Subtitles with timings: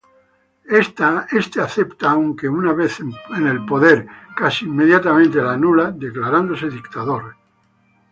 [1.45, 7.35] Este acepta, aunque una vez en poder casi inmediatamente la anula, declarándose dictador.